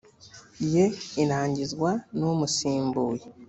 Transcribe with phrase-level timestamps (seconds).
[0.73, 0.85] ye
[1.21, 3.23] irangizwa n umusimbuye